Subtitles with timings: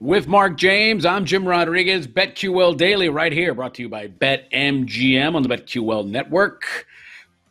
[0.00, 2.06] With Mark James, I'm Jim Rodriguez.
[2.06, 6.86] BetQL Daily right here, brought to you by BetMGM on the BetQL network.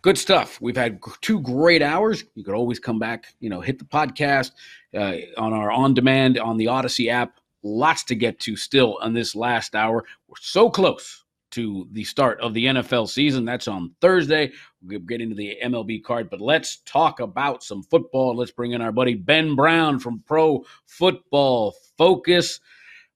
[0.01, 0.59] Good stuff.
[0.59, 2.23] We've had two great hours.
[2.33, 4.53] You could always come back, you know, hit the podcast
[4.95, 7.39] uh, on our on demand on the Odyssey app.
[7.61, 10.03] Lots to get to still on this last hour.
[10.27, 13.45] We're so close to the start of the NFL season.
[13.45, 14.53] That's on Thursday.
[14.81, 18.37] We'll get into the MLB card, but let's talk about some football.
[18.37, 22.61] Let's bring in our buddy Ben Brown from Pro Football Focus.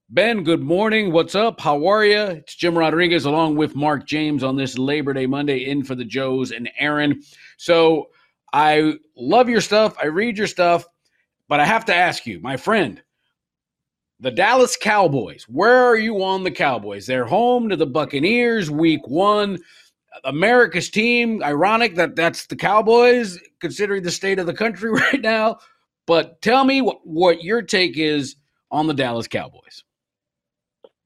[0.10, 1.14] Ben, good morning.
[1.14, 1.62] What's up?
[1.62, 2.20] How are you?
[2.20, 6.04] It's Jim Rodriguez along with Mark James on this Labor Day Monday in for the
[6.04, 7.22] Joes and Aaron.
[7.56, 8.10] So
[8.52, 9.96] I love your stuff.
[10.04, 10.86] I read your stuff,
[11.48, 13.02] but I have to ask you, my friend,
[14.20, 15.46] the Dallas Cowboys.
[15.48, 17.06] Where are you on the Cowboys?
[17.06, 19.60] They're home to the Buccaneers week one.
[20.24, 21.44] America's team.
[21.44, 25.58] Ironic that that's the Cowboys, considering the state of the country right now.
[26.06, 28.36] But tell me what, what your take is
[28.72, 29.84] on the Dallas Cowboys.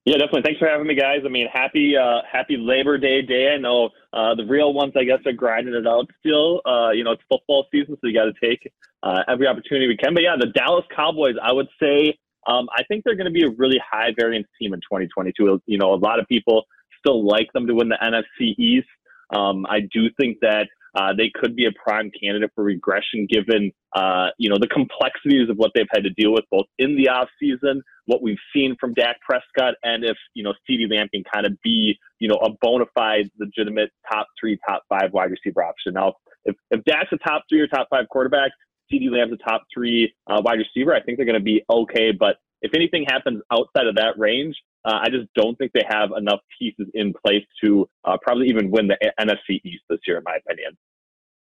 [0.05, 0.43] Yeah, definitely.
[0.43, 1.19] Thanks for having me, guys.
[1.25, 3.53] I mean, happy uh, happy Labor Day day.
[3.53, 6.61] I know uh, the real ones, I guess, are grinding it out still.
[6.65, 8.71] Uh, you know, it's football season, so you got to take
[9.03, 10.13] uh, every opportunity we can.
[10.13, 12.17] But yeah, the Dallas Cowboys, I would say
[12.47, 15.61] um, I think they're going to be a really high variance team in 2022.
[15.65, 16.63] You know, a lot of people
[16.99, 18.87] still like them to win the NFC East.
[19.35, 23.71] Um, I do think that uh, they could be a prime candidate for regression given,
[23.95, 27.07] uh, you know, the complexities of what they've had to deal with both in the
[27.11, 31.45] offseason, what we've seen from Dak Prescott, and if, you know, CeeDee Lamb can kind
[31.45, 35.93] of be, you know, a bona fide, legitimate top three, top five wide receiver option.
[35.93, 36.13] Now,
[36.45, 38.51] if, if Dak's a top three or top five quarterback,
[38.91, 40.95] CeeDee Lamb's a top three uh, wide receiver.
[40.95, 42.11] I think they're going to be okay.
[42.11, 44.55] But if anything happens outside of that range,
[44.87, 48.71] uh, I just don't think they have enough pieces in place to uh, probably even
[48.71, 50.77] win the NFC East this year, in my opinion.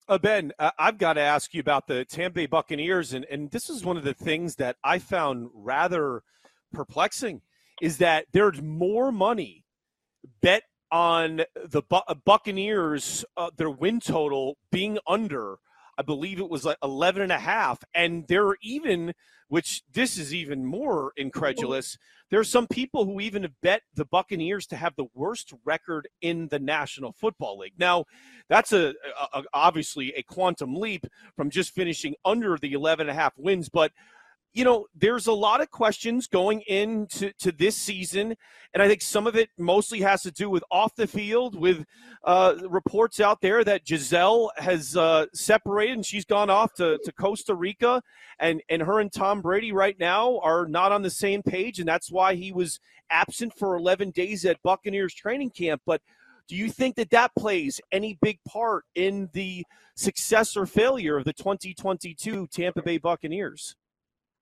[0.09, 3.51] Uh, ben, uh, I've got to ask you about the Tampa Bay Buccaneers, and, and
[3.51, 6.23] this is one of the things that I found rather
[6.73, 7.43] perplexing
[7.81, 9.65] is that there's more money
[10.43, 15.59] bet on the Bu- Buccaneers, uh, their win total being under
[15.99, 17.83] I believe it was like 11 and a half.
[17.93, 19.15] And there are even,
[19.49, 21.99] which this is even more incredulous,
[22.31, 26.49] there are some people who even bet the Buccaneers to have the worst record in
[26.49, 27.75] the National Football League.
[27.79, 28.05] Now,
[28.49, 28.95] that's a,
[29.33, 31.07] a obviously a quantum leap
[31.37, 33.93] from just finishing under the 11 and a half wins, but–
[34.53, 38.35] you know, there's a lot of questions going into to this season,
[38.75, 41.85] and I think some of it mostly has to do with off the field, with
[42.25, 47.13] uh, reports out there that Gisele has uh, separated and she's gone off to, to
[47.13, 48.03] Costa Rica,
[48.39, 51.89] and and her and Tom Brady right now are not on the same page, and
[51.89, 52.81] that's why he was
[53.11, 55.83] absent for 11 days at Buccaneers training camp.
[55.87, 56.03] But
[56.49, 61.25] do you think that that plays any big part in the success or failure of
[61.25, 63.77] the 2022 Tampa Bay Buccaneers?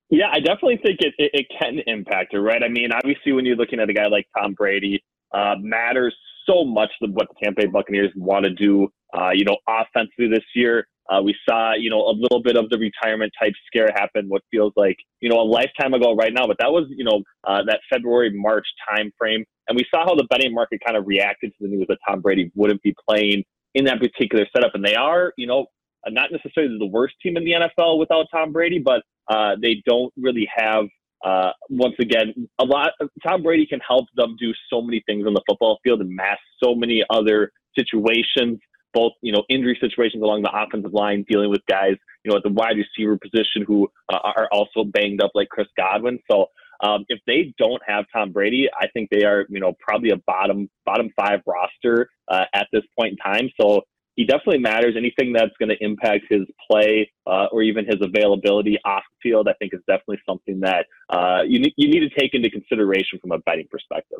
[0.09, 2.63] Yeah, I definitely think it, it, it, can impact it, right?
[2.63, 5.03] I mean, obviously, when you're looking at a guy like Tom Brady,
[5.33, 6.15] uh, matters
[6.47, 8.87] so much what the Tampa Bay Buccaneers want to do,
[9.17, 10.87] uh, you know, offensively this year.
[11.09, 14.41] Uh, we saw, you know, a little bit of the retirement type scare happen, what
[14.51, 17.63] feels like, you know, a lifetime ago right now, but that was, you know, uh,
[17.65, 19.43] that February, March timeframe.
[19.67, 22.21] And we saw how the betting market kind of reacted to the news that Tom
[22.21, 23.43] Brady wouldn't be playing
[23.73, 24.71] in that particular setup.
[24.73, 25.67] And they are, you know,
[26.07, 30.13] not necessarily the worst team in the NFL without Tom Brady, but uh, they don't
[30.17, 30.85] really have.
[31.25, 32.91] Uh, once again, a lot.
[33.25, 36.39] Tom Brady can help them do so many things on the football field and mask
[36.63, 38.59] so many other situations,
[38.93, 42.43] both you know injury situations along the offensive line, dealing with guys you know at
[42.43, 46.19] the wide receiver position who uh, are also banged up like Chris Godwin.
[46.29, 46.47] So
[46.81, 50.17] um, if they don't have Tom Brady, I think they are, you know, probably a
[50.27, 53.49] bottom bottom five roster uh, at this point in time.
[53.59, 53.81] So
[54.17, 54.95] he definitely matters.
[54.97, 59.47] Anything that's going to impact his play uh, or even his availability off the field,
[59.47, 63.19] I think is definitely something that uh, you, need, you need to take into consideration
[63.21, 64.19] from a betting perspective.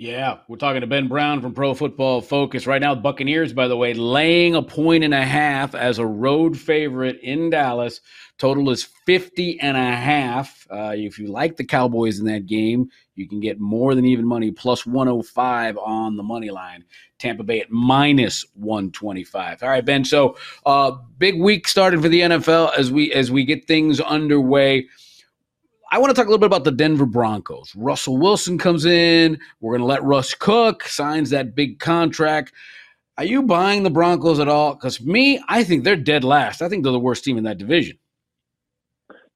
[0.00, 2.66] Yeah, we're talking to Ben Brown from Pro Football Focus.
[2.66, 6.58] Right now, Buccaneers, by the way, laying a point and a half as a road
[6.58, 8.00] favorite in Dallas.
[8.38, 10.66] Total is 50 and a half.
[10.70, 14.26] Uh, if you like the Cowboys in that game, you can get more than even
[14.26, 16.82] money, plus 105 on the money line.
[17.18, 19.62] Tampa Bay at minus 125.
[19.62, 20.06] All right, Ben.
[20.06, 24.88] So, uh, big week started for the NFL as we as we get things underway.
[25.92, 27.74] I want to talk a little bit about the Denver Broncos.
[27.74, 29.38] Russell Wilson comes in.
[29.60, 32.52] We're going to let Russ cook, signs that big contract.
[33.18, 34.74] Are you buying the Broncos at all?
[34.74, 36.62] Because me, I think they're dead last.
[36.62, 37.98] I think they're the worst team in that division.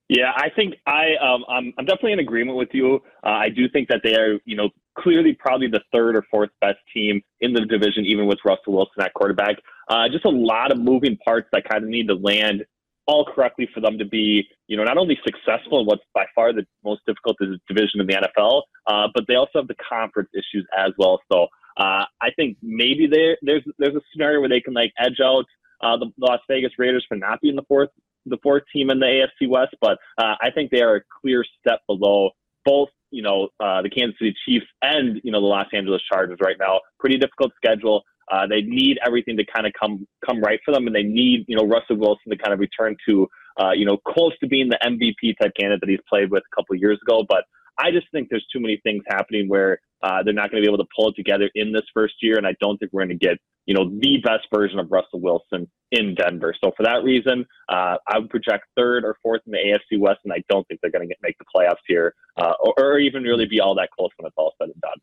[0.08, 3.02] Yeah, I think I um, I'm, I'm definitely in agreement with you.
[3.24, 6.50] Uh, I do think that they are, you know, clearly probably the third or fourth
[6.60, 9.56] best team in the division, even with Russell Wilson at quarterback.
[9.88, 12.64] Uh, just a lot of moving parts that kind of need to land
[13.06, 16.52] all correctly for them to be, you know, not only successful in what's by far
[16.52, 17.36] the most difficult
[17.68, 21.20] division in the NFL, uh, but they also have the conference issues as well.
[21.30, 25.20] So uh, I think maybe there, there's there's a scenario where they can like edge
[25.22, 25.44] out
[25.82, 27.90] uh, the Las Vegas Raiders for not being the fourth
[28.26, 31.44] the fourth team in the AFC West, but uh, I think they are a clear
[31.60, 32.30] step below
[32.64, 32.88] both.
[33.10, 36.56] You know, uh, the Kansas City Chiefs and you know the Los Angeles Chargers right
[36.58, 36.80] now.
[36.98, 38.02] Pretty difficult schedule.
[38.30, 41.44] Uh, they need everything to kind of come come right for them, and they need
[41.48, 43.28] you know Russell Wilson to kind of return to
[43.60, 46.56] uh, you know close to being the MVP type candidate that he's played with a
[46.56, 47.24] couple years ago.
[47.28, 47.44] But
[47.78, 50.72] I just think there's too many things happening where uh, they're not going to be
[50.72, 53.18] able to pull it together in this first year, and I don't think we're going
[53.18, 56.54] to get you know the best version of Russell Wilson in Denver.
[56.62, 60.20] So for that reason, uh, I would project third or fourth in the AFC West,
[60.24, 63.22] and I don't think they're going to make the playoffs here, uh, or, or even
[63.22, 64.98] really be all that close when it's all said and done.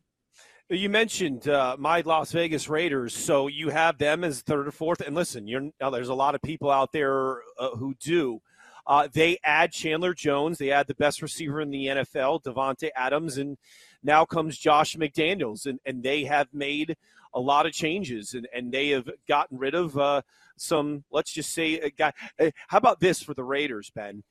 [0.72, 5.02] You mentioned uh, my Las Vegas Raiders, so you have them as third or fourth.
[5.02, 8.40] And listen, you're now there's a lot of people out there uh, who do.
[8.86, 13.36] Uh, they add Chandler Jones, they add the best receiver in the NFL, Davante Adams,
[13.36, 13.58] and
[14.02, 16.96] now comes Josh McDaniels, and, and they have made
[17.34, 20.22] a lot of changes, and, and they have gotten rid of uh,
[20.56, 21.04] some.
[21.12, 22.14] Let's just say, guy.
[22.40, 24.22] Uh, how about this for the Raiders, Ben?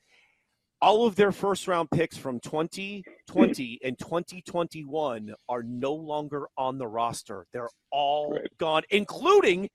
[0.81, 6.88] All of their first round picks from 2020 and 2021 are no longer on the
[6.88, 7.45] roster.
[7.54, 8.57] They're all right.
[8.57, 9.69] gone, including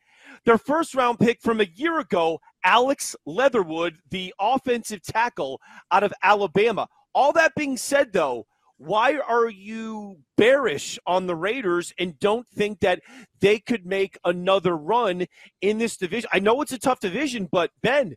[0.44, 5.60] their first round pick from a year ago, Alex Leatherwood, the offensive tackle
[5.90, 6.88] out of Alabama.
[7.14, 8.46] All that being said, though,
[8.78, 13.00] why are you bearish on the Raiders and don't think that
[13.40, 15.26] they could make another run
[15.62, 16.28] in this division?
[16.32, 18.16] I know it's a tough division, but Ben,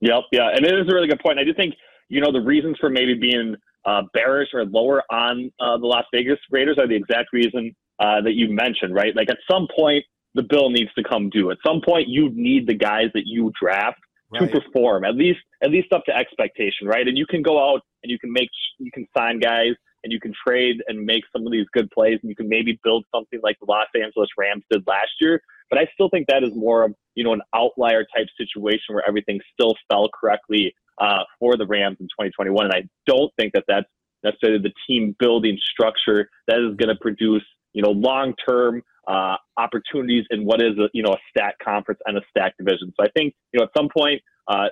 [0.00, 1.38] Yep, yeah, and it is a really good point.
[1.38, 1.74] I do think
[2.08, 6.04] you know the reasons for maybe being uh, bearish or lower on uh, the Las
[6.12, 9.14] Vegas Raiders are the exact reason uh, that you mentioned, right?
[9.14, 11.50] Like at some point, the bill needs to come due.
[11.50, 13.98] At some point, you need the guys that you draft
[14.30, 14.50] right.
[14.50, 17.06] to perform at least at least up to expectation, right?
[17.06, 19.72] And you can go out and you can make you can sign guys
[20.06, 22.78] and you can trade and make some of these good plays and you can maybe
[22.84, 25.42] build something like the Los Angeles Rams did last year.
[25.68, 29.02] But I still think that is more of you know an outlier type situation where
[29.06, 33.64] everything still fell correctly uh, for the Rams in 2021, and I don't think that
[33.66, 33.88] that's
[34.22, 39.34] necessarily the team building structure that is going to produce you know long term uh,
[39.56, 42.92] opportunities in what is a you know a stack conference and a stack division.
[42.96, 44.68] So I think you know at some point uh,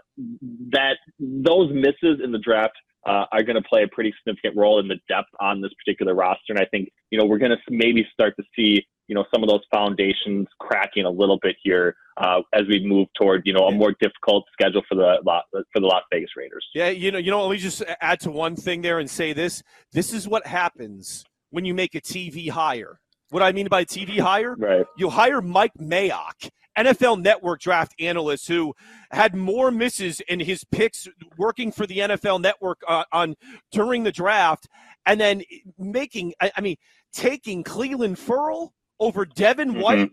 [0.71, 2.75] that those misses in the draft
[3.07, 6.15] uh, are going to play a pretty significant role in the depth on this particular
[6.15, 6.51] roster.
[6.51, 9.43] And I think, you know, we're going to maybe start to see you know some
[9.43, 13.67] of those foundations cracking a little bit here uh, as we move toward you know
[13.67, 15.19] a more difficult schedule for the
[15.53, 16.67] for the Las Vegas Raiders.
[16.75, 19.33] Yeah, you know, you know, let me just add to one thing there and say
[19.33, 22.99] this: this is what happens when you make a TV hire.
[23.31, 24.87] What I mean by TV hire, right?
[24.97, 28.75] You hire Mike Mayock, NFL Network draft analyst, who
[29.11, 33.35] had more misses in his picks working for the NFL Network uh, on
[33.73, 34.69] during the draft,
[35.07, 35.43] and then
[35.78, 36.76] making, I, I mean,
[37.12, 39.81] taking Clelin Ferrell over Devin mm-hmm.
[39.81, 40.11] White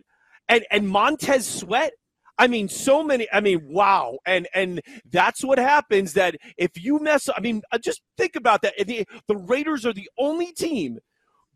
[0.47, 1.93] and and Montez Sweat.
[2.37, 3.27] I mean, so many.
[3.31, 4.17] I mean, wow.
[4.25, 6.13] And and that's what happens.
[6.13, 8.73] That if you mess, I mean, uh, just think about that.
[8.85, 10.99] The, the Raiders are the only team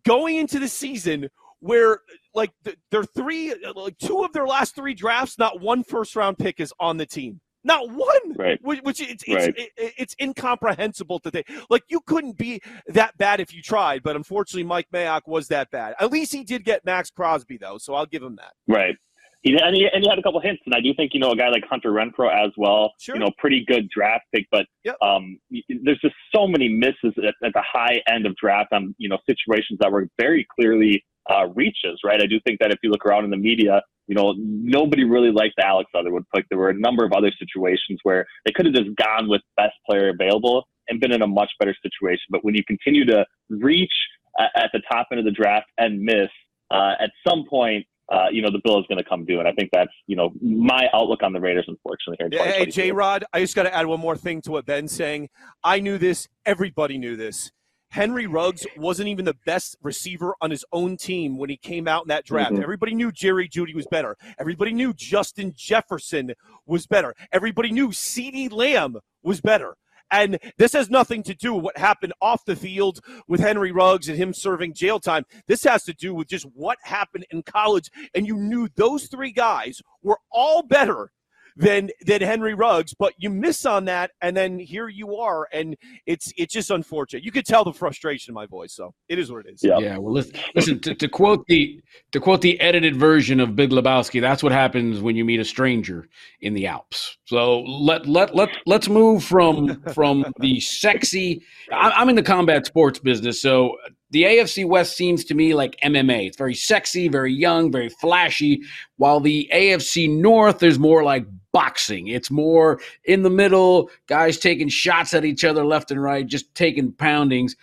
[0.05, 1.29] going into the season
[1.65, 2.01] where
[2.36, 2.51] like
[2.91, 6.72] their three, like two of their last three drafts, not one first round pick is
[6.79, 7.41] on the team.
[7.63, 8.60] Not one, right.
[8.62, 9.53] which, which it's it's, right.
[9.57, 11.48] it, it's incomprehensible to think.
[11.72, 15.72] Like you couldn't be that bad if you tried, but unfortunately, Mike Mayock was that
[15.72, 15.95] bad.
[16.00, 18.53] At least he did get Maxx Crosby though, so I'll give him that.
[18.67, 18.95] Right.
[19.41, 21.31] He, and, he, and he had a couple hints, and I do think you know
[21.31, 22.93] a guy like Hunter Renfrow as well.
[23.00, 23.15] Sure.
[23.15, 24.98] You know, pretty good draft pick, but yep.
[25.01, 25.39] um,
[25.84, 29.17] there's just so many misses at, at the high end of draft on you know
[29.27, 32.00] situations that were very clearly uh, reaches.
[32.03, 32.22] Right.
[32.22, 35.32] I do think that if you look around in the media, you know, nobody really
[35.32, 36.46] liked Alex Leatherwood pick.
[36.50, 39.74] There were a number of other situations where they could have just gone with best
[39.89, 42.25] player available and been in a much better situation.
[42.29, 43.94] But when you continue to reach
[44.38, 46.29] at the top end of the draft and miss,
[46.72, 49.39] uh, at some point, uh, you know, the bill is going to come due.
[49.39, 52.17] And I think that's, you know, my outlook on the Raiders, unfortunately.
[52.29, 54.91] Here hey, J Rod, I just got to add one more thing to what Ben's
[54.91, 55.29] saying.
[55.63, 56.27] I knew this.
[56.46, 57.51] Everybody knew this.
[57.89, 62.04] Henry Ruggs wasn't even the best receiver on his own team when he came out
[62.04, 62.54] in that draft.
[62.54, 62.63] Mm-hmm.
[62.63, 64.18] Everybody knew Jerry Jeudy was better.
[64.38, 66.34] Everybody knew Justin Jefferson
[66.65, 67.15] was better.
[67.32, 69.77] Everybody knew CeeDee Lamb was better.
[70.12, 74.08] And this has nothing to do with what happened off the field with Henry Ruggs
[74.08, 75.25] and him serving jail time.
[75.48, 77.89] This has to do with just what happened in college.
[78.13, 81.12] And you knew those three guys were all better
[81.55, 85.75] than than Henry Ruggs, but you miss on that, and then here you are, and
[86.05, 87.24] it's it's just unfortunate.
[87.24, 89.63] You could tell the frustration in my voice, so it is what it is.
[89.63, 89.79] Yeah.
[89.79, 89.97] Yeah.
[89.97, 90.33] Well, listen.
[90.53, 91.81] listen to, to quote the
[92.12, 94.19] to quote the edited version of Big Lebowski.
[94.19, 96.07] That's what happens when you meet a stranger
[96.41, 97.17] in the Alps.
[97.25, 101.41] So let let let let's move from from the sexy.
[101.71, 103.77] I'm in the combat sports business, so
[104.15, 106.27] the AFC West seems to me like MMA.
[106.27, 108.62] It's very sexy, very young, very flashy.
[108.95, 112.07] While the AFC North is more like boxing.
[112.07, 116.55] It's more in the middle, guys taking shots at each other left and right, just
[116.55, 117.57] taking poundings.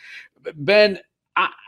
[0.54, 0.98] Ben,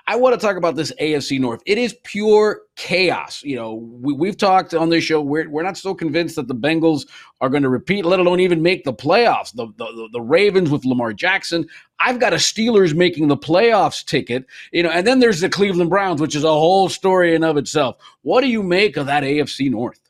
[0.07, 1.63] I, want to talk about this AFC North.
[1.67, 3.43] It is pure chaos.
[3.43, 5.21] You know, we, have talked on this show.
[5.21, 7.07] We're, we're not so convinced that the Bengals
[7.41, 9.55] are going to repeat, let alone even make the playoffs.
[9.55, 11.67] The, the, the Ravens with Lamar Jackson.
[11.99, 14.47] I've got a Steelers making the playoffs ticket.
[14.73, 17.57] You know, and then there's the Cleveland Browns, which is a whole story in of
[17.57, 17.97] itself.
[18.23, 20.01] What do you make of that AFC North?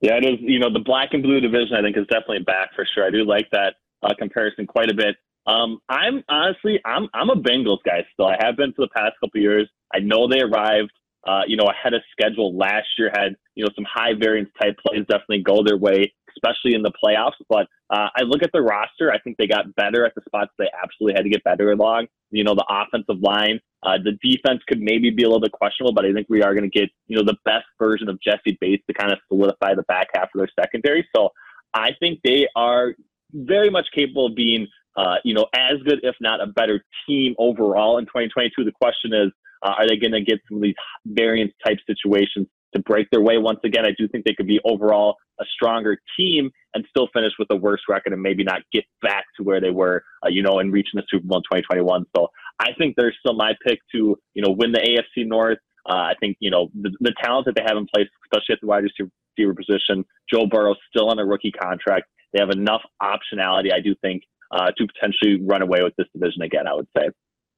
[0.00, 0.38] Yeah, it is.
[0.40, 3.06] You know, the black and blue division, I think, is definitely back for sure.
[3.06, 5.16] I do like that uh, comparison quite a bit.
[5.46, 8.26] Um, I'm honestly, I'm I'm a Bengals guy still.
[8.26, 9.68] I have been for the past couple years.
[9.94, 10.92] I know they arrived,
[11.26, 13.10] uh, you know, ahead of schedule last year.
[13.14, 16.92] Had you know some high variance type plays definitely go their way, especially in the
[17.04, 17.32] playoffs.
[17.48, 19.12] But uh, I look at the roster.
[19.12, 22.06] I think they got better at the spots they absolutely had to get better along.
[22.30, 25.92] You know, the offensive line, uh, the defense could maybe be a little bit questionable,
[25.92, 28.56] but I think we are going to get you know the best version of Jessie
[28.60, 31.06] Bates to kind of solidify the back half of their secondary.
[31.16, 31.30] So
[31.74, 32.94] I think they are
[33.34, 37.34] very much capable of being uh, you know, as good, if not a better team
[37.38, 38.64] overall in 2022.
[38.64, 39.32] The question is,
[39.62, 40.74] uh, are they going to get some of these
[41.06, 43.86] variance type situations to break their way once again?
[43.86, 47.56] I do think they could be overall a stronger team and still finish with a
[47.56, 50.70] worse record and maybe not get back to where they were, uh, you know, in
[50.70, 52.04] reaching the Super Bowl in 2021.
[52.16, 55.58] So I think they're still my pick to, you know, win the AFC North.
[55.88, 58.60] Uh, I think, you know, the, the talent that they have in place, especially at
[58.60, 62.06] the wide receiver position, Joe Burrow still on a rookie contract.
[62.32, 64.22] They have enough optionality, I do think,
[64.52, 66.66] uh, to potentially run away with this division again.
[66.66, 67.08] I would say.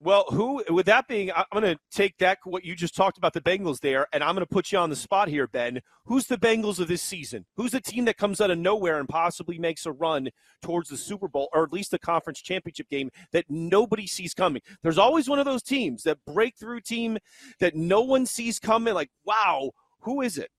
[0.05, 3.33] Well, who with that being, I'm going to take that what you just talked about
[3.33, 5.81] the Bengals there, and I'm going to put you on the spot here, Ben.
[6.05, 7.47] Who's the Bengals of this season?
[7.57, 10.29] Who's the team that comes out of nowhere and possibly makes a run
[10.61, 14.61] towards the Super Bowl or at least the conference championship game that nobody sees coming?
[14.83, 17.17] There's always one of those teams, that breakthrough team
[17.61, 18.93] that no one sees coming.
[18.93, 19.71] Like, wow,
[20.01, 20.51] who is it?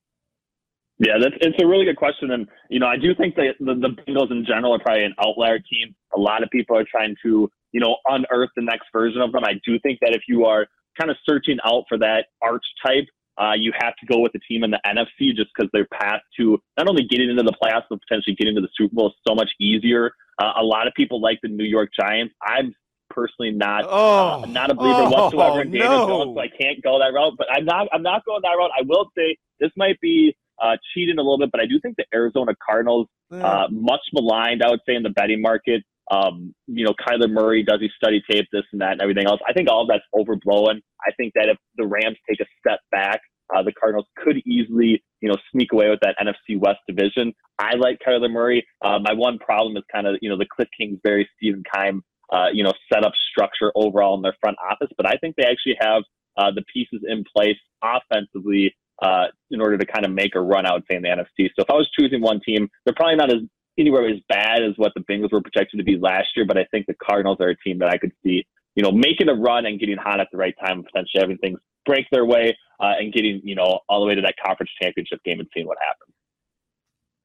[0.97, 3.75] Yeah, that's it's a really good question, and you know I do think that the,
[3.75, 5.93] the Bengals in general are probably an outlier team.
[6.15, 9.43] A lot of people are trying to you know unearth the next version of them.
[9.43, 13.51] I do think that if you are kind of searching out for that archetype, uh,
[13.57, 16.57] you have to go with the team in the NFC just because their path to
[16.77, 19.35] not only getting into the playoffs but potentially getting into the Super Bowl is so
[19.35, 20.13] much easier.
[20.41, 22.33] Uh, a lot of people like the New York Giants.
[22.41, 22.73] I'm
[23.09, 26.07] personally not oh, uh, not a believer oh, whatsoever in Daniel no.
[26.07, 27.33] Jones, so I can't go that route.
[27.37, 28.71] But I'm not I'm not going that route.
[28.77, 31.95] I will say this might be uh, cheating a little bit, but I do think
[31.97, 35.83] the Arizona Cardinals, uh, much maligned, I would say, in the betting market.
[36.11, 39.41] Um, you know, Kyler Murray, does he study tape, this and that, and everything else?
[39.47, 40.81] I think all of that's overblown.
[41.05, 43.21] I think that if the Rams take a step back,
[43.53, 47.33] uh, the Cardinals could easily, you know, sneak away with that NFC West division.
[47.59, 48.65] I like Kyler Murray.
[48.83, 52.47] Uh, my one problem is kind of, you know, the Cliff Kingsbury, Stephen Keim, uh,
[52.53, 54.89] you know, setup structure overall in their front office.
[54.97, 56.03] But I think they actually have
[56.37, 60.65] uh, the pieces in place offensively uh, in order to kind of make a run
[60.65, 61.49] out, say, in the NFC.
[61.55, 63.41] So if I was choosing one team, they're probably not as
[63.77, 66.45] anywhere as bad as what the Bengals were projected to be last year.
[66.45, 69.29] But I think the Cardinals are a team that I could see, you know, making
[69.29, 72.25] a run and getting hot at the right time, and potentially having things break their
[72.25, 75.49] way uh, and getting, you know, all the way to that conference championship game and
[75.53, 76.13] seeing what happens.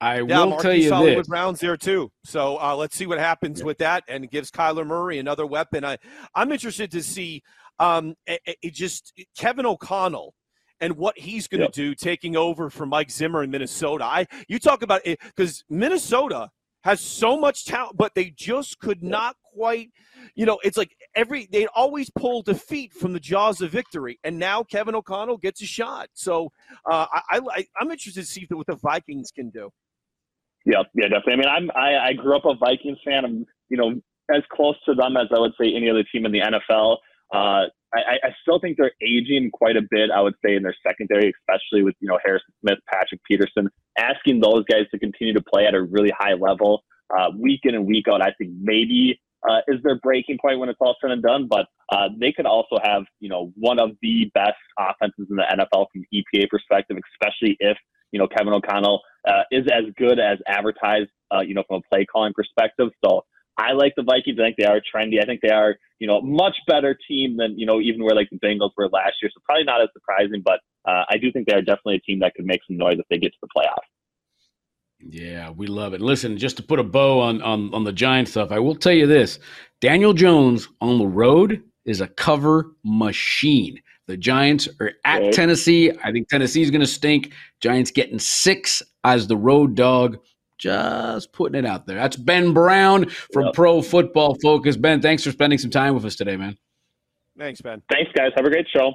[0.01, 1.27] I yeah, will Marquis tell you Hollywood this.
[1.27, 2.11] Browns there too.
[2.25, 3.65] So uh, let's see what happens yeah.
[3.65, 5.85] with that, and gives Kyler Murray another weapon.
[5.85, 5.97] I,
[6.33, 7.43] I'm interested to see
[7.79, 10.33] um, it, it just Kevin O'Connell
[10.81, 11.73] and what he's going to yep.
[11.73, 14.03] do taking over for Mike Zimmer in Minnesota.
[14.03, 16.49] I you talk about it because Minnesota
[16.83, 19.91] has so much talent, but they just could not quite.
[20.35, 24.37] You know, it's like every they always pull defeat from the jaws of victory, and
[24.37, 26.09] now Kevin O'Connell gets a shot.
[26.13, 26.51] So
[26.89, 29.69] uh, I, I I'm interested to see what the Vikings can do.
[30.65, 31.33] Yeah, yeah, definitely.
[31.33, 33.25] I mean, I'm I, I grew up a Vikings fan.
[33.25, 34.01] I'm you know
[34.33, 36.97] as close to them as I would say any other team in the NFL.
[37.33, 40.11] Uh, I, I still think they're aging quite a bit.
[40.11, 44.39] I would say in their secondary, especially with you know Harrison Smith, Patrick Peterson, asking
[44.39, 47.85] those guys to continue to play at a really high level, uh, week in and
[47.85, 48.21] week out.
[48.21, 51.47] I think maybe uh, is their breaking point when it's all said and done.
[51.49, 55.45] But uh, they could also have you know one of the best offenses in the
[55.51, 57.77] NFL from EPA perspective, especially if
[58.11, 61.93] you know Kevin O'Connell uh, is as good as advertised, uh, you know, from a
[61.93, 62.89] play calling perspective.
[63.03, 63.25] So
[63.61, 64.39] I like the Vikings.
[64.39, 65.21] I think they are trendy.
[65.21, 68.29] I think they are, you know, much better team than you know even where like
[68.31, 69.29] the Bengals were last year.
[69.33, 72.19] So probably not as surprising, but uh, I do think they are definitely a team
[72.19, 73.87] that could make some noise if they get to the playoffs.
[74.99, 76.01] Yeah, we love it.
[76.01, 78.93] Listen, just to put a bow on on on the Giant stuff, I will tell
[78.93, 79.39] you this:
[79.79, 83.79] Daniel Jones on the road is a cover machine.
[84.07, 85.33] The Giants are at right.
[85.33, 85.91] Tennessee.
[86.03, 87.33] I think Tennessee is going to stink.
[87.61, 90.17] Giants getting six as the road dog.
[90.61, 91.97] Just putting it out there.
[91.97, 93.55] That's Ben Brown from yep.
[93.55, 94.77] Pro Football Focus.
[94.77, 96.55] Ben, thanks for spending some time with us today, man.
[97.35, 97.81] Thanks, Ben.
[97.91, 98.31] Thanks, guys.
[98.35, 98.93] Have a great show.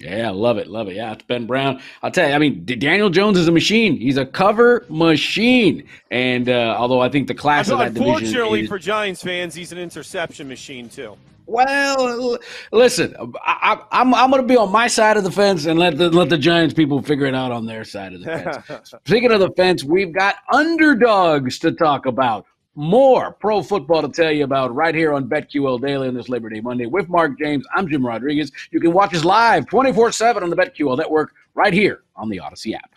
[0.00, 0.94] Yeah, love it, love it.
[0.94, 1.80] Yeah, it's Ben Brown.
[2.02, 2.34] I'll tell you.
[2.34, 3.96] I mean, Daniel Jones is a machine.
[3.96, 5.88] He's a cover machine.
[6.12, 9.72] And uh, although I think the class of that division, unfortunately for Giants fans, he's
[9.72, 11.16] an interception machine too.
[11.46, 12.38] Well,
[12.72, 15.78] listen, I, am I'm, I'm going to be on my side of the fence and
[15.78, 18.26] let the let the Giants people figure it out on their side of the
[18.66, 18.94] fence.
[19.04, 22.46] Speaking of the fence, we've got underdogs to talk about.
[22.76, 26.48] More pro football to tell you about right here on BetQL Daily on this Labor
[26.48, 27.64] Day Monday with Mark James.
[27.72, 28.50] I'm Jim Rodriguez.
[28.72, 32.40] You can watch us live 24 7 on the BetQL network right here on the
[32.40, 32.93] Odyssey app.